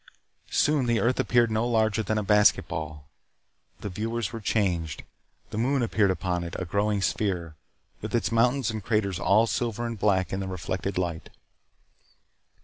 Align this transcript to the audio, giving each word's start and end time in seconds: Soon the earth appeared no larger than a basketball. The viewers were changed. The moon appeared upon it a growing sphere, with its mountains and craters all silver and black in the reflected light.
Soon 0.49 0.87
the 0.87 0.99
earth 0.99 1.19
appeared 1.19 1.51
no 1.51 1.67
larger 1.67 2.01
than 2.01 2.17
a 2.17 2.23
basketball. 2.23 3.07
The 3.81 3.89
viewers 3.89 4.33
were 4.33 4.39
changed. 4.41 5.03
The 5.51 5.59
moon 5.59 5.83
appeared 5.83 6.09
upon 6.09 6.43
it 6.43 6.55
a 6.57 6.65
growing 6.65 7.03
sphere, 7.03 7.55
with 8.01 8.15
its 8.15 8.31
mountains 8.31 8.71
and 8.71 8.83
craters 8.83 9.19
all 9.19 9.45
silver 9.45 9.85
and 9.85 9.99
black 9.99 10.33
in 10.33 10.39
the 10.39 10.47
reflected 10.47 10.97
light. 10.97 11.29